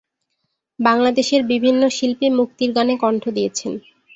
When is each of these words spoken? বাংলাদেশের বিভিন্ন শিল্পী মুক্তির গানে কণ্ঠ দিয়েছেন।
বাংলাদেশের 0.79 1.41
বিভিন্ন 1.51 1.81
শিল্পী 1.89 2.27
মুক্তির 2.37 2.69
গানে 2.77 2.95
কণ্ঠ 3.03 3.23
দিয়েছেন। 3.29 3.71